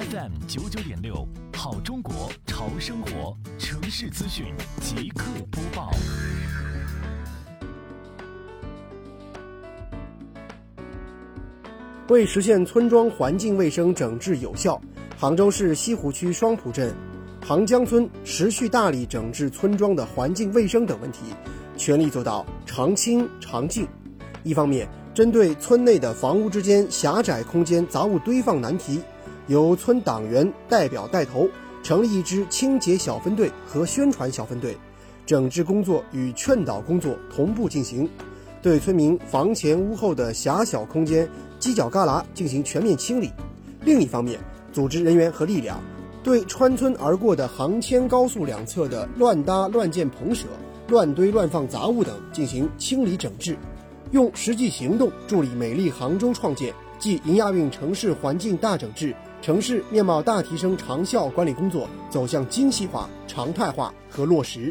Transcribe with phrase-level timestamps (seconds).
[0.00, 4.46] FM 九九点六，好中国潮生活城市资讯
[4.80, 5.90] 即刻播报。
[12.08, 14.80] 为实现村庄环境卫生整治有效，
[15.18, 16.94] 杭州市西湖区双浦镇
[17.46, 21.18] 杭江村持续大力整治村庄的环境卫生等问题，
[21.76, 23.86] 全力做到常清常净。
[24.44, 29.02] 一方面，针对村内的房屋之间狭窄空间杂物堆放难题，
[29.50, 31.48] 由村党员代表带头，
[31.82, 34.76] 成立一支清洁小分队和宣传小分队，
[35.26, 38.08] 整治工作与劝导工作同步进行，
[38.62, 41.28] 对村民房前屋后的狭小空间、
[41.58, 43.28] 犄角旮旯进行全面清理。
[43.84, 44.38] 另一方面，
[44.72, 45.80] 组织人员和力量，
[46.22, 50.46] 对穿村而过的杭千高速两侧的乱搭乱建棚舍、
[50.86, 53.56] 乱堆乱放杂物等进行清理整治。
[54.12, 59.12] 用实际行动助力美丽杭州创建暨迎亚运城市环境大整治、
[59.42, 64.70] 城市面貌大提升长效管理工作走向精细化、常态化和落实。